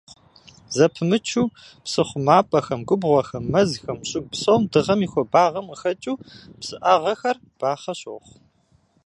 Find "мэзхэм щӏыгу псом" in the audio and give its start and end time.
3.51-4.61